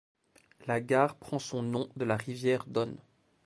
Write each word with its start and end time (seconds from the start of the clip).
La 0.65 0.81
gare 0.81 1.13
prend 1.15 1.37
son 1.37 1.61
nom 1.61 1.87
de 1.95 2.05
la 2.05 2.17
rivière 2.17 2.65
Don. 2.65 2.97